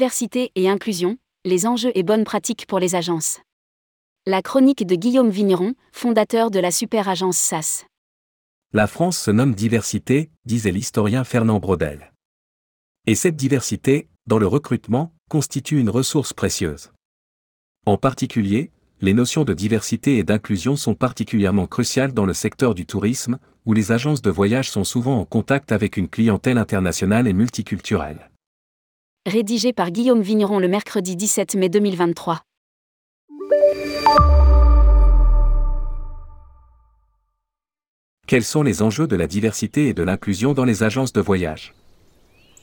Diversité 0.00 0.50
et 0.54 0.66
inclusion, 0.66 1.18
les 1.44 1.66
enjeux 1.66 1.92
et 1.94 2.02
bonnes 2.02 2.24
pratiques 2.24 2.64
pour 2.66 2.78
les 2.78 2.94
agences. 2.94 3.38
La 4.24 4.40
chronique 4.40 4.86
de 4.86 4.94
Guillaume 4.94 5.28
Vigneron, 5.28 5.74
fondateur 5.92 6.50
de 6.50 6.58
la 6.58 6.70
super 6.70 7.10
agence 7.10 7.36
SAS. 7.36 7.84
La 8.72 8.86
France 8.86 9.18
se 9.18 9.30
nomme 9.30 9.54
diversité, 9.54 10.30
disait 10.46 10.70
l'historien 10.70 11.22
Fernand 11.22 11.58
Braudel. 11.58 12.14
Et 13.06 13.14
cette 13.14 13.36
diversité, 13.36 14.08
dans 14.26 14.38
le 14.38 14.46
recrutement, 14.46 15.12
constitue 15.28 15.78
une 15.78 15.90
ressource 15.90 16.32
précieuse. 16.32 16.92
En 17.84 17.98
particulier, 17.98 18.70
les 19.02 19.12
notions 19.12 19.44
de 19.44 19.52
diversité 19.52 20.16
et 20.16 20.24
d'inclusion 20.24 20.76
sont 20.76 20.94
particulièrement 20.94 21.66
cruciales 21.66 22.14
dans 22.14 22.24
le 22.24 22.32
secteur 22.32 22.74
du 22.74 22.86
tourisme, 22.86 23.38
où 23.66 23.74
les 23.74 23.92
agences 23.92 24.22
de 24.22 24.30
voyage 24.30 24.70
sont 24.70 24.84
souvent 24.84 25.20
en 25.20 25.26
contact 25.26 25.72
avec 25.72 25.98
une 25.98 26.08
clientèle 26.08 26.56
internationale 26.56 27.28
et 27.28 27.34
multiculturelle. 27.34 28.29
Rédigé 29.30 29.72
par 29.72 29.92
Guillaume 29.92 30.22
Vigneron 30.22 30.58
le 30.58 30.66
mercredi 30.66 31.14
17 31.14 31.54
mai 31.54 31.68
2023. 31.68 32.40
Quels 38.26 38.42
sont 38.42 38.64
les 38.64 38.82
enjeux 38.82 39.06
de 39.06 39.14
la 39.14 39.28
diversité 39.28 39.86
et 39.86 39.94
de 39.94 40.02
l'inclusion 40.02 40.52
dans 40.52 40.64
les 40.64 40.82
agences 40.82 41.12
de 41.12 41.20
voyage? 41.20 41.76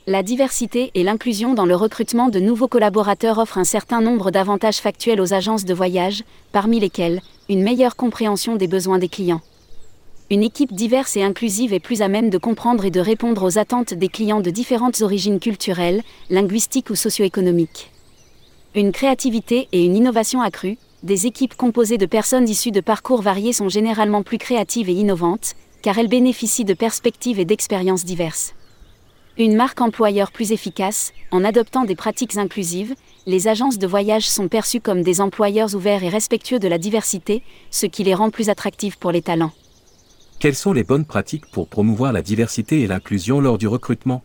La 0.07 0.23
diversité 0.23 0.91
et 0.93 1.03
l'inclusion 1.03 1.53
dans 1.53 1.65
le 1.65 1.75
recrutement 1.75 2.27
de 2.27 2.41
nouveaux 2.41 2.67
collaborateurs 2.67 3.37
offrent 3.37 3.59
un 3.59 3.63
certain 3.63 4.01
nombre 4.01 4.29
d'avantages 4.29 4.79
factuels 4.79 5.21
aux 5.21 5.33
agences 5.33 5.63
de 5.63 5.73
voyage, 5.73 6.25
parmi 6.51 6.81
lesquels 6.81 7.21
une 7.47 7.63
meilleure 7.63 7.95
compréhension 7.95 8.57
des 8.57 8.67
besoins 8.67 8.99
des 8.99 9.07
clients. 9.07 9.41
Une 10.29 10.43
équipe 10.43 10.73
diverse 10.73 11.15
et 11.15 11.23
inclusive 11.23 11.71
est 11.71 11.79
plus 11.79 12.01
à 12.01 12.09
même 12.09 12.29
de 12.29 12.37
comprendre 12.37 12.83
et 12.83 12.91
de 12.91 12.99
répondre 12.99 13.43
aux 13.43 13.57
attentes 13.57 13.93
des 13.93 14.09
clients 14.09 14.41
de 14.41 14.49
différentes 14.49 15.01
origines 15.01 15.39
culturelles, 15.39 16.03
linguistiques 16.29 16.89
ou 16.89 16.95
socio-économiques. 16.95 17.91
Une 18.75 18.91
créativité 18.91 19.69
et 19.71 19.85
une 19.85 19.95
innovation 19.95 20.41
accrue, 20.41 20.77
des 21.01 21.27
équipes 21.27 21.55
composées 21.55 21.97
de 21.97 22.05
personnes 22.05 22.49
issues 22.49 22.71
de 22.71 22.81
parcours 22.81 23.21
variés 23.21 23.53
sont 23.53 23.69
généralement 23.69 24.21
plus 24.21 24.37
créatives 24.37 24.89
et 24.89 24.93
innovantes, 24.93 25.55
car 25.81 25.97
elles 25.97 26.09
bénéficient 26.09 26.65
de 26.65 26.73
perspectives 26.73 27.39
et 27.39 27.45
d'expériences 27.45 28.03
diverses. 28.03 28.53
Une 29.37 29.55
marque 29.55 29.79
employeur 29.79 30.33
plus 30.33 30.51
efficace, 30.51 31.13
en 31.31 31.45
adoptant 31.45 31.85
des 31.85 31.95
pratiques 31.95 32.35
inclusives, 32.35 32.95
les 33.27 33.47
agences 33.47 33.77
de 33.77 33.87
voyage 33.87 34.27
sont 34.27 34.49
perçues 34.49 34.81
comme 34.81 35.03
des 35.03 35.21
employeurs 35.21 35.73
ouverts 35.73 36.03
et 36.03 36.09
respectueux 36.09 36.59
de 36.59 36.67
la 36.67 36.79
diversité, 36.79 37.43
ce 37.71 37.85
qui 37.85 38.03
les 38.03 38.13
rend 38.13 38.29
plus 38.29 38.49
attractives 38.49 38.97
pour 38.97 39.13
les 39.13 39.21
talents. 39.21 39.53
Quelles 40.39 40.55
sont 40.55 40.71
les 40.71 40.83
bonnes 40.83 41.05
pratiques 41.05 41.47
pour 41.47 41.67
promouvoir 41.67 42.13
la 42.13 42.21
diversité 42.21 42.81
et 42.81 42.87
l'inclusion 42.87 43.41
lors 43.41 43.57
du 43.57 43.67
recrutement? 43.67 44.21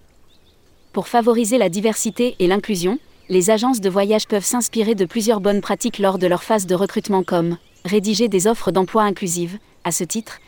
Pour 0.93 1.09
favoriser 1.09 1.57
la 1.57 1.71
diversité 1.71 2.37
et 2.39 2.47
l'inclusion, 2.47 2.99
les 3.31 3.49
agences 3.49 3.81
de 3.81 3.89
voyage 3.89 4.29
peuvent 4.29 4.45
s'inspirer 4.45 4.95
de 4.95 5.07
plusieurs 5.07 5.41
bonnes 5.41 5.63
pratiques 5.63 5.99
lors 5.99 6.19
de 6.19 6.27
leur 6.27 6.43
phase 6.43 6.67
de 6.67 6.75
recrutement 6.75 7.23
comme 7.23 7.57
rédiger 7.87 8.29
des 8.29 8.47
offres 8.47 8.73
d'emploi 8.73 9.05
inclusives. 9.05 9.59
À 9.85 9.91
ce 9.91 10.05
titre, 10.05 10.39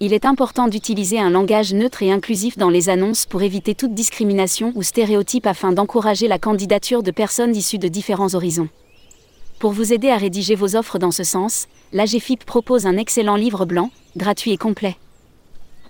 il 0.00 0.12
est 0.12 0.24
important 0.24 0.66
d'utiliser 0.66 1.20
un 1.20 1.30
langage 1.30 1.72
neutre 1.72 2.02
et 2.02 2.10
inclusif 2.10 2.58
dans 2.58 2.68
les 2.68 2.88
annonces 2.88 3.26
pour 3.26 3.42
éviter 3.42 3.76
toute 3.76 3.94
discrimination 3.94 4.72
ou 4.74 4.82
stéréotype 4.82 5.46
afin 5.46 5.70
d'encourager 5.70 6.26
la 6.26 6.40
candidature 6.40 7.04
de 7.04 7.12
personnes 7.12 7.54
issues 7.54 7.78
de 7.78 7.86
différents 7.86 8.34
horizons. 8.34 8.68
Pour 9.58 9.72
vous 9.72 9.92
aider 9.92 10.10
à 10.10 10.16
rédiger 10.16 10.54
vos 10.54 10.76
offres 10.76 10.98
dans 10.98 11.10
ce 11.10 11.24
sens, 11.24 11.68
l'AGFIP 11.92 12.44
propose 12.44 12.86
un 12.86 12.96
excellent 12.96 13.36
livre 13.36 13.64
blanc, 13.64 13.90
gratuit 14.16 14.52
et 14.52 14.56
complet. 14.56 14.96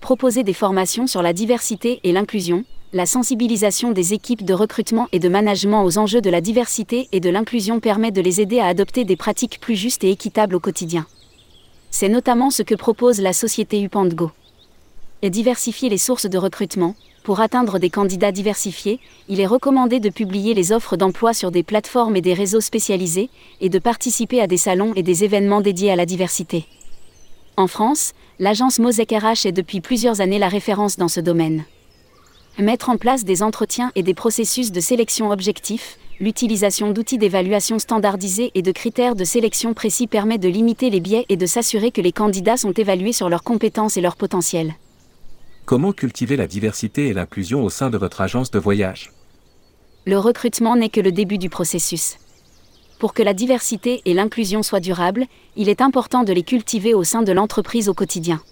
Proposer 0.00 0.44
des 0.44 0.52
formations 0.52 1.06
sur 1.06 1.22
la 1.22 1.32
diversité 1.32 2.00
et 2.04 2.12
l'inclusion, 2.12 2.64
la 2.92 3.06
sensibilisation 3.06 3.90
des 3.90 4.14
équipes 4.14 4.44
de 4.44 4.54
recrutement 4.54 5.08
et 5.12 5.18
de 5.18 5.28
management 5.28 5.82
aux 5.82 5.98
enjeux 5.98 6.20
de 6.20 6.30
la 6.30 6.40
diversité 6.40 7.08
et 7.10 7.20
de 7.20 7.30
l'inclusion 7.30 7.80
permet 7.80 8.12
de 8.12 8.20
les 8.20 8.40
aider 8.40 8.60
à 8.60 8.66
adopter 8.66 9.04
des 9.04 9.16
pratiques 9.16 9.58
plus 9.60 9.76
justes 9.76 10.04
et 10.04 10.10
équitables 10.10 10.54
au 10.54 10.60
quotidien. 10.60 11.06
C'est 11.90 12.08
notamment 12.08 12.50
ce 12.50 12.62
que 12.62 12.74
propose 12.74 13.20
la 13.20 13.32
société 13.32 13.80
Upandgo. 13.80 14.30
Et 15.22 15.30
diversifier 15.30 15.88
les 15.88 15.98
sources 15.98 16.26
de 16.26 16.38
recrutement. 16.38 16.94
Pour 17.22 17.40
atteindre 17.40 17.78
des 17.78 17.88
candidats 17.88 18.32
diversifiés, 18.32 19.00
il 19.28 19.40
est 19.40 19.46
recommandé 19.46 19.98
de 19.98 20.10
publier 20.10 20.52
les 20.52 20.72
offres 20.72 20.98
d'emploi 20.98 21.32
sur 21.32 21.50
des 21.50 21.62
plateformes 21.62 22.16
et 22.16 22.20
des 22.20 22.34
réseaux 22.34 22.60
spécialisés, 22.60 23.30
et 23.62 23.70
de 23.70 23.78
participer 23.78 24.42
à 24.42 24.46
des 24.46 24.58
salons 24.58 24.92
et 24.94 25.02
des 25.02 25.24
événements 25.24 25.62
dédiés 25.62 25.90
à 25.90 25.96
la 25.96 26.04
diversité. 26.04 26.66
En 27.56 27.66
France, 27.66 28.12
l'agence 28.38 28.78
Mosec 28.78 29.12
RH 29.12 29.46
est 29.46 29.52
depuis 29.52 29.80
plusieurs 29.80 30.20
années 30.20 30.38
la 30.38 30.48
référence 30.48 30.96
dans 30.98 31.08
ce 31.08 31.20
domaine. 31.20 31.64
Mettre 32.58 32.90
en 32.90 32.98
place 32.98 33.24
des 33.24 33.42
entretiens 33.42 33.90
et 33.94 34.02
des 34.02 34.14
processus 34.14 34.70
de 34.70 34.80
sélection 34.80 35.30
objectifs, 35.30 35.98
l'utilisation 36.20 36.90
d'outils 36.90 37.18
d'évaluation 37.18 37.78
standardisés 37.78 38.50
et 38.54 38.62
de 38.62 38.70
critères 38.70 39.16
de 39.16 39.24
sélection 39.24 39.72
précis 39.72 40.06
permet 40.06 40.38
de 40.38 40.48
limiter 40.48 40.90
les 40.90 41.00
biais 41.00 41.26
et 41.28 41.36
de 41.36 41.46
s'assurer 41.46 41.90
que 41.90 42.00
les 42.00 42.12
candidats 42.12 42.56
sont 42.56 42.72
évalués 42.72 43.12
sur 43.12 43.28
leurs 43.28 43.42
compétences 43.42 43.96
et 43.96 44.00
leur 44.00 44.16
potentiel. 44.16 44.74
Comment 45.66 45.92
cultiver 45.92 46.36
la 46.36 46.46
diversité 46.46 47.08
et 47.08 47.14
l'inclusion 47.14 47.64
au 47.64 47.70
sein 47.70 47.88
de 47.88 47.96
votre 47.96 48.20
agence 48.20 48.50
de 48.50 48.58
voyage? 48.58 49.12
Le 50.04 50.18
recrutement 50.18 50.76
n'est 50.76 50.90
que 50.90 51.00
le 51.00 51.10
début 51.10 51.38
du 51.38 51.48
processus. 51.48 52.18
Pour 52.98 53.14
que 53.14 53.22
la 53.22 53.32
diversité 53.32 54.02
et 54.04 54.12
l'inclusion 54.12 54.62
soient 54.62 54.80
durables, 54.80 55.24
il 55.56 55.70
est 55.70 55.80
important 55.80 56.22
de 56.22 56.34
les 56.34 56.42
cultiver 56.42 56.92
au 56.92 57.02
sein 57.02 57.22
de 57.22 57.32
l'entreprise 57.32 57.88
au 57.88 57.94
quotidien. 57.94 58.42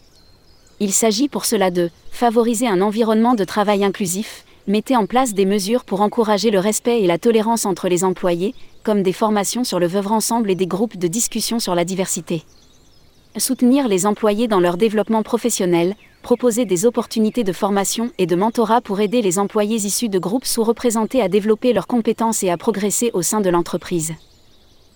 Il 0.81 0.91
s'agit 0.91 1.29
pour 1.29 1.45
cela 1.45 1.71
de 1.71 1.91
favoriser 2.11 2.67
un 2.67 2.81
environnement 2.81 3.35
de 3.35 3.45
travail 3.45 3.85
inclusif, 3.85 4.47
mettez 4.67 4.97
en 4.97 5.05
place 5.05 5.35
des 5.35 5.45
mesures 5.45 5.85
pour 5.85 6.01
encourager 6.01 6.51
le 6.51 6.61
respect 6.61 7.03
et 7.03 7.07
la 7.07 7.19
tolérance 7.19 7.67
entre 7.67 7.89
les 7.89 8.05
employés, 8.05 8.55
comme 8.85 9.03
des 9.03 9.13
formations 9.13 9.65
sur 9.65 9.79
le 9.79 9.87
vivre 9.87 10.13
ensemble 10.13 10.51
et 10.51 10.55
des 10.55 10.67
groupes 10.67 10.97
de 10.97 11.09
discussion 11.09 11.59
sur 11.59 11.75
la 11.75 11.85
diversité. 11.85 12.43
Soutenir 13.39 13.89
les 13.89 14.05
employés 14.05 14.47
dans 14.47 14.61
leur 14.61 14.77
développement 14.77 15.23
professionnel, 15.23 15.95
proposer 16.21 16.67
des 16.67 16.85
opportunités 16.85 17.45
de 17.45 17.53
formation 17.55 18.11
et 18.19 18.27
de 18.27 18.37
mentorat 18.37 18.83
pour 18.83 19.01
aider 19.01 19.23
les 19.23 19.39
employés 19.39 19.87
issus 19.87 20.11
de 20.11 20.19
groupes 20.19 20.45
sous-représentés 20.45 21.23
à 21.23 21.29
développer 21.29 21.73
leurs 21.73 21.87
compétences 21.87 22.43
et 22.43 22.51
à 22.51 22.59
progresser 22.59 23.11
au 23.15 23.23
sein 23.23 23.41
de 23.41 23.49
l'entreprise. 23.49 24.13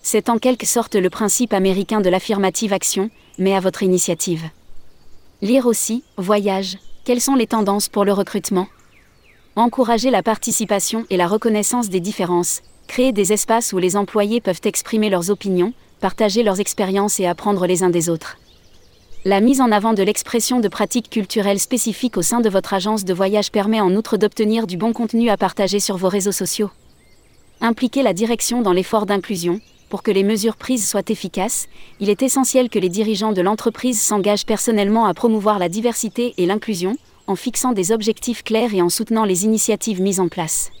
C'est 0.03 0.29
en 0.29 0.37
quelque 0.37 0.67
sorte 0.67 0.95
le 0.95 1.09
principe 1.09 1.51
américain 1.51 1.99
de 1.99 2.09
l'affirmative 2.09 2.73
action, 2.73 3.09
mais 3.39 3.55
à 3.55 3.59
votre 3.59 3.81
initiative. 3.81 4.43
Lire 5.41 5.65
aussi, 5.65 6.03
voyage, 6.17 6.77
quelles 7.05 7.21
sont 7.21 7.35
les 7.35 7.47
tendances 7.47 7.89
pour 7.89 8.05
le 8.05 8.13
recrutement? 8.13 8.67
Encourager 9.55 10.11
la 10.11 10.21
participation 10.21 11.07
et 11.09 11.17
la 11.17 11.27
reconnaissance 11.27 11.89
des 11.89 11.99
différences, 11.99 12.61
créer 12.87 13.11
des 13.13 13.33
espaces 13.33 13.73
où 13.73 13.79
les 13.79 13.97
employés 13.97 14.41
peuvent 14.41 14.61
exprimer 14.63 15.09
leurs 15.09 15.31
opinions, 15.31 15.73
partager 15.99 16.43
leurs 16.43 16.59
expériences 16.59 17.19
et 17.19 17.25
apprendre 17.25 17.65
les 17.67 17.83
uns 17.83 17.89
des 17.89 18.09
autres. 18.09 18.37
La 19.25 19.41
mise 19.41 19.61
en 19.61 19.71
avant 19.71 19.93
de 19.93 20.03
l'expression 20.03 20.59
de 20.59 20.67
pratiques 20.67 21.09
culturelles 21.09 21.59
spécifiques 21.59 22.17
au 22.17 22.21
sein 22.21 22.39
de 22.39 22.49
votre 22.49 22.73
agence 22.73 23.03
de 23.03 23.13
voyage 23.13 23.51
permet 23.51 23.81
en 23.81 23.93
outre 23.95 24.17
d'obtenir 24.17 24.67
du 24.67 24.77
bon 24.77 24.93
contenu 24.93 25.29
à 25.29 25.37
partager 25.37 25.79
sur 25.79 25.97
vos 25.97 26.09
réseaux 26.09 26.31
sociaux. 26.31 26.69
Impliquer 27.59 28.03
la 28.03 28.13
direction 28.13 28.61
dans 28.61 28.73
l'effort 28.73 29.05
d'inclusion, 29.05 29.59
pour 29.89 30.03
que 30.03 30.11
les 30.11 30.23
mesures 30.23 30.57
prises 30.57 30.87
soient 30.87 31.09
efficaces, 31.09 31.67
il 31.99 32.09
est 32.09 32.21
essentiel 32.21 32.69
que 32.69 32.79
les 32.79 32.89
dirigeants 32.89 33.33
de 33.33 33.41
l'entreprise 33.41 34.01
s'engagent 34.01 34.45
personnellement 34.45 35.05
à 35.05 35.13
promouvoir 35.13 35.59
la 35.59 35.69
diversité 35.69 36.33
et 36.37 36.45
l'inclusion, 36.45 36.97
en 37.25 37.35
fixant 37.35 37.73
des 37.73 37.91
objectifs 37.91 38.43
clairs 38.43 38.73
et 38.73 38.81
en 38.81 38.89
soutenant 38.89 39.25
les 39.25 39.45
initiatives 39.45 40.01
mises 40.01 40.19
en 40.19 40.27
place. 40.27 40.71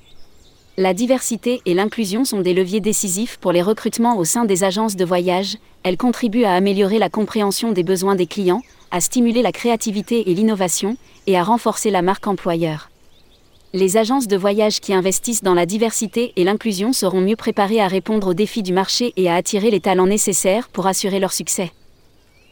La 0.77 0.93
diversité 0.93 1.61
et 1.65 1.73
l'inclusion 1.73 2.23
sont 2.23 2.41
des 2.41 2.53
leviers 2.53 2.81
décisifs 2.81 3.37
pour 3.37 3.51
les 3.51 3.63
recrutements 3.63 4.17
au 4.17 4.23
sein 4.23 4.45
des 4.45 4.63
agences 4.63 4.95
de 4.95 5.05
voyage, 5.05 5.57
elles 5.83 5.97
contribuent 5.97 6.43
à 6.45 6.53
améliorer 6.53 6.99
la 6.99 7.09
compréhension 7.09 7.71
des 7.71 7.83
besoins 7.83 8.15
des 8.15 8.27
clients, 8.27 8.61
à 8.91 9.01
stimuler 9.01 9.41
la 9.41 9.51
créativité 9.51 10.29
et 10.29 10.35
l'innovation, 10.35 10.95
et 11.25 11.37
à 11.37 11.43
renforcer 11.43 11.89
la 11.89 12.01
marque 12.01 12.27
employeur 12.27 12.89
les 13.73 13.97
agences 13.97 14.27
de 14.27 14.37
voyage 14.37 14.79
qui 14.79 14.93
investissent 14.93 15.43
dans 15.43 15.53
la 15.53 15.65
diversité 15.65 16.33
et 16.35 16.43
l'inclusion 16.43 16.93
seront 16.93 17.21
mieux 17.21 17.35
préparées 17.35 17.81
à 17.81 17.87
répondre 17.87 18.27
aux 18.27 18.33
défis 18.33 18.63
du 18.63 18.73
marché 18.73 19.13
et 19.17 19.29
à 19.29 19.35
attirer 19.35 19.71
les 19.71 19.79
talents 19.79 20.07
nécessaires 20.07 20.69
pour 20.69 20.87
assurer 20.87 21.19
leur 21.19 21.33
succès. 21.33 21.71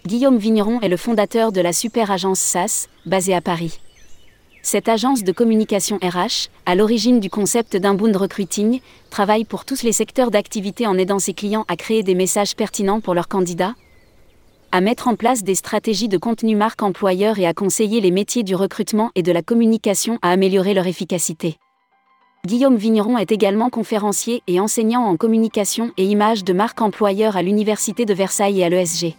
Guillaume 0.06 0.38
Vigneron 0.38 0.82
est 0.82 0.90
le 0.90 0.98
fondateur 0.98 1.52
de 1.52 1.62
la 1.62 1.74
super 1.74 2.12
agence 2.12 2.40
SAS, 2.40 2.90
basée 3.06 3.34
à 3.34 3.42
Paris. 3.42 3.80
Cette 4.66 4.90
agence 4.90 5.24
de 5.24 5.32
communication 5.32 6.00
RH, 6.02 6.50
à 6.66 6.74
l'origine 6.74 7.20
du 7.20 7.30
concept 7.30 7.78
d'inbound 7.78 8.16
recruiting, 8.16 8.80
travaille 9.12 9.46
pour 9.46 9.64
tous 9.64 9.84
les 9.84 9.92
secteurs 9.92 10.32
d'activité 10.32 10.88
en 10.88 10.98
aidant 10.98 11.20
ses 11.20 11.36
clients 11.36 11.66
à 11.68 11.76
créer 11.76 12.02
des 12.02 12.16
messages 12.16 12.56
pertinents 12.56 13.00
pour 13.00 13.14
leurs 13.14 13.28
candidats, 13.28 13.76
à 14.72 14.82
mettre 14.82 15.08
en 15.08 15.16
place 15.16 15.44
des 15.44 15.54
stratégies 15.54 16.08
de 16.08 16.18
contenu 16.18 16.56
marque 16.56 16.82
employeur 16.82 17.38
et 17.38 17.46
à 17.46 17.54
conseiller 17.54 18.02
les 18.02 18.10
métiers 18.10 18.42
du 18.42 18.56
recrutement 18.56 19.12
et 19.14 19.22
de 19.22 19.32
la 19.32 19.44
communication 19.44 20.18
à 20.24 20.32
améliorer 20.32 20.74
leur 20.74 20.88
efficacité. 20.88 21.58
Guillaume 22.48 22.76
Vigneron 22.76 23.20
est 23.20 23.32
également 23.32 23.70
conférencier 23.70 24.42
et 24.48 24.60
enseignant 24.60 25.06
en 25.06 25.16
communication 25.16 25.92
et 25.98 26.06
images 26.06 26.44
de 26.44 26.54
marque 26.54 26.82
employeur 26.82 27.38
à 27.38 27.44
l'Université 27.44 28.06
de 28.06 28.16
Versailles 28.16 28.62
et 28.62 28.64
à 28.64 28.70
l'ESG. 28.70 29.16